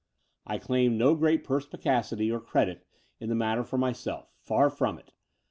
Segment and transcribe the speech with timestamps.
[0.47, 2.87] I claim no great perspicacity or credit
[3.19, 5.13] in the matter for myself— ^f ar from it.